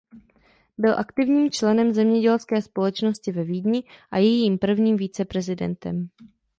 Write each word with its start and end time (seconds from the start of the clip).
Byl 0.77 0.99
aktivním 0.99 1.51
členem 1.51 1.93
zemědělské 1.93 2.61
společnosti 2.61 3.31
ve 3.31 3.43
Vídni 3.43 3.83
a 4.11 4.17
jejím 4.17 4.57
prvním 4.57 4.97
viceprezidentem. 4.97 6.09